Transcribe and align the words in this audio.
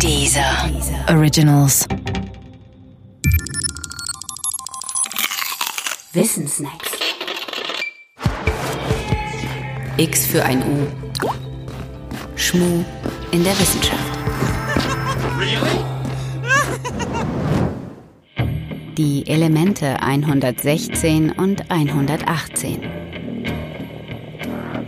Dieser 0.00 0.70
Originals. 1.08 1.86
Wissensnacks. 6.12 6.90
X 9.96 10.26
für 10.26 10.44
ein 10.44 10.62
U. 10.62 10.86
Schmu 12.36 12.84
in 13.30 13.44
der 13.44 13.58
Wissenschaft. 13.58 14.00
Die 18.98 19.26
Elemente 19.26 20.00
116 20.02 21.32
und 21.32 21.70
118. 21.70 23.03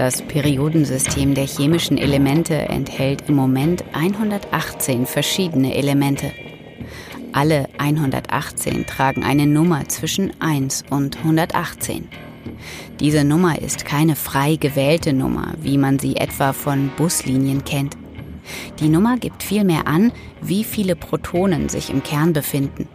Das 0.00 0.22
Periodensystem 0.22 1.34
der 1.34 1.44
chemischen 1.44 1.98
Elemente 1.98 2.54
enthält 2.54 3.28
im 3.28 3.34
Moment 3.34 3.84
118 3.92 5.04
verschiedene 5.04 5.74
Elemente. 5.74 6.32
Alle 7.34 7.68
118 7.76 8.86
tragen 8.86 9.24
eine 9.24 9.46
Nummer 9.46 9.86
zwischen 9.88 10.32
1 10.40 10.84
und 10.88 11.18
118. 11.18 12.08
Diese 12.98 13.24
Nummer 13.24 13.60
ist 13.60 13.84
keine 13.84 14.16
frei 14.16 14.56
gewählte 14.56 15.12
Nummer, 15.12 15.52
wie 15.60 15.76
man 15.76 15.98
sie 15.98 16.16
etwa 16.16 16.54
von 16.54 16.90
Buslinien 16.96 17.66
kennt. 17.66 17.98
Die 18.78 18.88
Nummer 18.88 19.18
gibt 19.18 19.42
vielmehr 19.42 19.86
an, 19.86 20.12
wie 20.40 20.64
viele 20.64 20.96
Protonen 20.96 21.68
sich 21.68 21.90
im 21.90 22.02
Kern 22.02 22.32
befinden. 22.32 22.88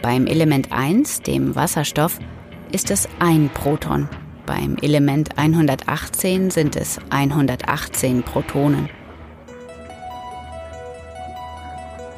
Beim 0.00 0.26
Element 0.26 0.72
1, 0.72 1.20
dem 1.20 1.54
Wasserstoff, 1.54 2.18
ist 2.72 2.90
es 2.90 3.10
ein 3.18 3.50
Proton. 3.52 4.08
Beim 4.50 4.76
Element 4.82 5.38
118 5.38 6.50
sind 6.50 6.74
es 6.74 6.98
118 7.10 8.24
Protonen. 8.24 8.88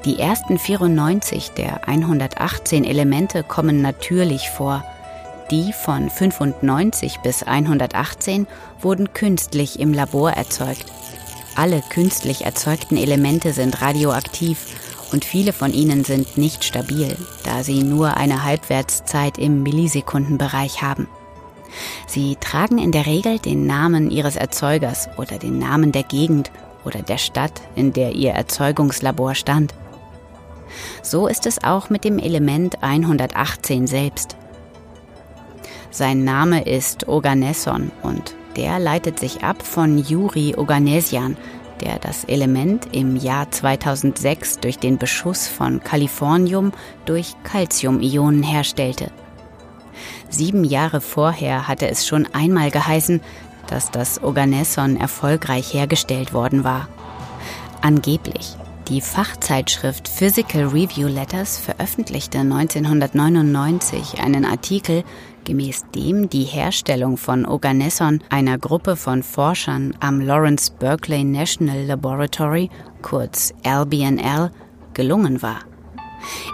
Die 0.06 0.18
ersten 0.18 0.58
94 0.58 1.50
der 1.50 1.86
118 1.86 2.84
Elemente 2.84 3.42
kommen 3.42 3.82
natürlich 3.82 4.48
vor. 4.48 4.82
Die 5.50 5.74
von 5.74 6.08
95 6.08 7.18
bis 7.18 7.42
118 7.42 8.46
wurden 8.80 9.12
künstlich 9.12 9.78
im 9.78 9.92
Labor 9.92 10.30
erzeugt. 10.30 10.86
Alle 11.54 11.82
künstlich 11.90 12.46
erzeugten 12.46 12.96
Elemente 12.96 13.52
sind 13.52 13.82
radioaktiv 13.82 14.68
und 15.12 15.26
viele 15.26 15.52
von 15.52 15.74
ihnen 15.74 16.02
sind 16.02 16.38
nicht 16.38 16.64
stabil, 16.64 17.14
da 17.44 17.62
sie 17.62 17.82
nur 17.82 18.16
eine 18.16 18.42
Halbwertszeit 18.42 19.36
im 19.36 19.62
Millisekundenbereich 19.62 20.80
haben. 20.80 21.08
Sie 22.06 22.36
tragen 22.36 22.78
in 22.78 22.92
der 22.92 23.06
Regel 23.06 23.38
den 23.38 23.66
Namen 23.66 24.10
ihres 24.10 24.36
Erzeugers 24.36 25.08
oder 25.16 25.38
den 25.38 25.58
Namen 25.58 25.92
der 25.92 26.02
Gegend 26.02 26.50
oder 26.84 27.02
der 27.02 27.18
Stadt, 27.18 27.62
in 27.74 27.92
der 27.92 28.12
ihr 28.12 28.32
Erzeugungslabor 28.32 29.34
stand. 29.34 29.74
So 31.02 31.26
ist 31.26 31.46
es 31.46 31.62
auch 31.62 31.90
mit 31.90 32.04
dem 32.04 32.18
Element 32.18 32.82
118 32.82 33.86
selbst. 33.86 34.36
Sein 35.90 36.24
Name 36.24 36.64
ist 36.64 37.08
Oganesson 37.08 37.92
und 38.02 38.34
der 38.56 38.78
leitet 38.78 39.18
sich 39.18 39.44
ab 39.44 39.62
von 39.62 39.98
Juri 39.98 40.54
Oganesian, 40.56 41.36
der 41.82 41.98
das 41.98 42.24
Element 42.24 42.88
im 42.92 43.16
Jahr 43.16 43.50
2006 43.50 44.60
durch 44.60 44.78
den 44.78 44.98
Beschuss 44.98 45.48
von 45.48 45.82
Kalifornium 45.82 46.72
durch 47.04 47.34
Calcium-Ionen 47.44 48.42
herstellte. 48.42 49.10
Sieben 50.30 50.64
Jahre 50.64 51.00
vorher 51.00 51.68
hatte 51.68 51.88
es 51.88 52.06
schon 52.06 52.26
einmal 52.32 52.70
geheißen, 52.70 53.20
dass 53.66 53.90
das 53.90 54.22
Oganesson 54.22 54.96
erfolgreich 54.96 55.72
hergestellt 55.72 56.32
worden 56.32 56.64
war. 56.64 56.88
Angeblich. 57.80 58.56
Die 58.88 59.00
Fachzeitschrift 59.00 60.08
Physical 60.08 60.64
Review 60.64 61.06
Letters 61.06 61.56
veröffentlichte 61.56 62.38
1999 62.38 64.20
einen 64.20 64.44
Artikel, 64.44 65.04
gemäß 65.44 65.84
dem 65.94 66.28
die 66.28 66.44
Herstellung 66.44 67.16
von 67.16 67.46
Oganesson 67.46 68.22
einer 68.28 68.58
Gruppe 68.58 68.96
von 68.96 69.22
Forschern 69.22 69.94
am 70.00 70.20
Lawrence 70.20 70.72
Berkeley 70.78 71.24
National 71.24 71.84
Laboratory, 71.84 72.70
kurz 73.02 73.54
LBNL, 73.64 74.50
gelungen 74.94 75.42
war. 75.42 75.60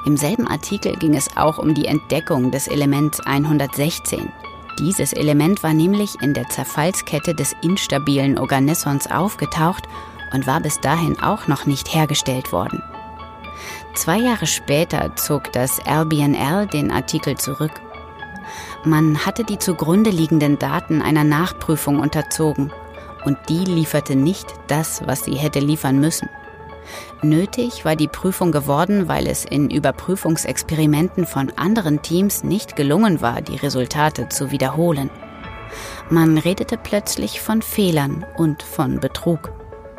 Im 0.04 0.16
selben 0.16 0.46
Artikel 0.46 0.96
ging 0.96 1.14
es 1.14 1.36
auch 1.36 1.58
um 1.58 1.74
die 1.74 1.86
Entdeckung 1.86 2.50
des 2.50 2.68
Elements 2.68 3.20
116. 3.20 4.32
Dieses 4.78 5.12
Element 5.12 5.62
war 5.62 5.74
nämlich 5.74 6.14
in 6.22 6.34
der 6.34 6.48
Zerfallskette 6.48 7.34
des 7.34 7.54
instabilen 7.62 8.38
Organessons 8.38 9.10
aufgetaucht 9.10 9.84
und 10.32 10.46
war 10.46 10.60
bis 10.60 10.80
dahin 10.80 11.18
auch 11.20 11.48
noch 11.48 11.66
nicht 11.66 11.92
hergestellt 11.92 12.52
worden. 12.52 12.82
Zwei 13.94 14.18
Jahre 14.18 14.46
später 14.46 15.16
zog 15.16 15.52
das 15.52 15.80
LBNL 15.84 16.68
den 16.68 16.92
Artikel 16.92 17.36
zurück. 17.36 17.72
Man 18.84 19.26
hatte 19.26 19.42
die 19.42 19.58
zugrunde 19.58 20.10
liegenden 20.10 20.58
Daten 20.58 21.02
einer 21.02 21.24
Nachprüfung 21.24 21.98
unterzogen 21.98 22.72
und 23.24 23.36
die 23.48 23.64
lieferte 23.64 24.14
nicht 24.14 24.46
das, 24.68 25.02
was 25.06 25.24
sie 25.24 25.34
hätte 25.34 25.58
liefern 25.58 25.98
müssen. 25.98 26.28
Nötig 27.22 27.84
war 27.84 27.96
die 27.96 28.08
Prüfung 28.08 28.52
geworden, 28.52 29.08
weil 29.08 29.26
es 29.26 29.44
in 29.44 29.70
Überprüfungsexperimenten 29.70 31.26
von 31.26 31.50
anderen 31.56 32.02
Teams 32.02 32.44
nicht 32.44 32.76
gelungen 32.76 33.20
war, 33.20 33.42
die 33.42 33.56
Resultate 33.56 34.28
zu 34.28 34.50
wiederholen. 34.50 35.10
Man 36.10 36.38
redete 36.38 36.78
plötzlich 36.78 37.40
von 37.40 37.62
Fehlern 37.62 38.24
und 38.36 38.62
von 38.62 39.00
Betrug. 39.00 39.52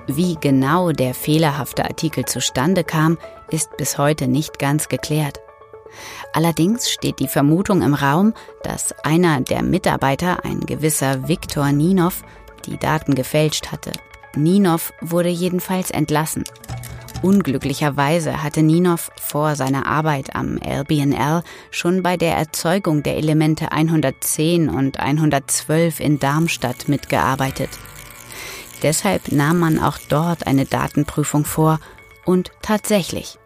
Wie 0.07 0.37
genau 0.41 0.91
der 0.91 1.13
fehlerhafte 1.13 1.85
Artikel 1.85 2.25
zustande 2.25 2.83
kam, 2.83 3.17
ist 3.51 3.77
bis 3.77 3.97
heute 3.97 4.27
nicht 4.27 4.57
ganz 4.57 4.89
geklärt. 4.89 5.39
Allerdings 6.33 6.89
steht 6.89 7.19
die 7.19 7.27
Vermutung 7.27 7.81
im 7.81 7.93
Raum, 7.93 8.33
dass 8.63 8.93
einer 9.03 9.41
der 9.41 9.63
Mitarbeiter, 9.63 10.43
ein 10.45 10.61
gewisser 10.61 11.27
Viktor 11.27 11.71
Ninov, 11.71 12.23
die 12.65 12.77
Daten 12.77 13.15
gefälscht 13.15 13.71
hatte. 13.71 13.91
Ninov 14.35 14.93
wurde 15.01 15.29
jedenfalls 15.29 15.91
entlassen. 15.91 16.43
Unglücklicherweise 17.21 18.43
hatte 18.43 18.63
Ninov 18.63 19.11
vor 19.19 19.55
seiner 19.55 19.85
Arbeit 19.87 20.35
am 20.35 20.57
LBNL 20.57 21.43
schon 21.69 22.01
bei 22.01 22.15
der 22.15 22.37
Erzeugung 22.37 23.03
der 23.03 23.17
Elemente 23.17 23.73
110 23.73 24.69
und 24.69 25.01
112 25.01 25.99
in 25.99 26.19
Darmstadt 26.19 26.87
mitgearbeitet. 26.87 27.69
Deshalb 28.83 29.33
nahm 29.33 29.59
man 29.59 29.79
auch 29.79 29.97
dort 30.07 30.47
eine 30.47 30.65
Datenprüfung 30.65 31.43
vor 31.43 31.81
und 32.25 32.51
tatsächlich, 32.61 33.37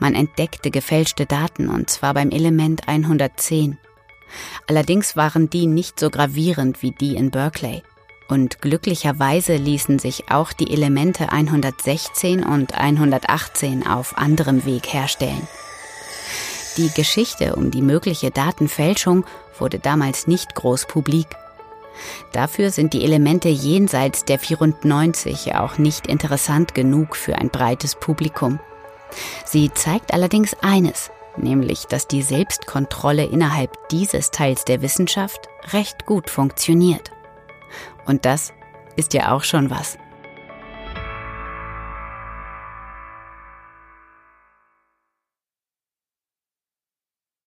man 0.00 0.16
entdeckte 0.16 0.72
gefälschte 0.72 1.24
Daten 1.24 1.68
und 1.68 1.88
zwar 1.88 2.14
beim 2.14 2.30
Element 2.30 2.88
110. 2.88 3.78
Allerdings 4.66 5.16
waren 5.16 5.48
die 5.48 5.68
nicht 5.68 6.00
so 6.00 6.10
gravierend 6.10 6.82
wie 6.82 6.90
die 6.90 7.14
in 7.14 7.30
Berkeley. 7.30 7.82
Und 8.30 8.62
glücklicherweise 8.62 9.56
ließen 9.56 9.98
sich 9.98 10.30
auch 10.30 10.52
die 10.52 10.72
Elemente 10.72 11.32
116 11.32 12.44
und 12.44 12.78
118 12.78 13.84
auf 13.84 14.16
anderem 14.16 14.64
Weg 14.64 14.94
herstellen. 14.94 15.48
Die 16.76 16.90
Geschichte 16.90 17.56
um 17.56 17.72
die 17.72 17.82
mögliche 17.82 18.30
Datenfälschung 18.30 19.24
wurde 19.58 19.80
damals 19.80 20.28
nicht 20.28 20.54
groß 20.54 20.86
publik. 20.86 21.26
Dafür 22.30 22.70
sind 22.70 22.92
die 22.94 23.02
Elemente 23.02 23.48
jenseits 23.48 24.24
der 24.24 24.38
94 24.38 25.56
auch 25.56 25.78
nicht 25.78 26.06
interessant 26.06 26.72
genug 26.72 27.16
für 27.16 27.34
ein 27.34 27.50
breites 27.50 27.96
Publikum. 27.96 28.60
Sie 29.44 29.74
zeigt 29.74 30.14
allerdings 30.14 30.54
eines, 30.62 31.10
nämlich 31.36 31.86
dass 31.86 32.06
die 32.06 32.22
Selbstkontrolle 32.22 33.24
innerhalb 33.24 33.88
dieses 33.88 34.30
Teils 34.30 34.64
der 34.64 34.82
Wissenschaft 34.82 35.48
recht 35.72 36.06
gut 36.06 36.30
funktioniert. 36.30 37.10
Und 38.06 38.24
das 38.24 38.52
ist 38.96 39.14
ja 39.14 39.32
auch 39.32 39.42
schon 39.44 39.70
was. 39.70 39.98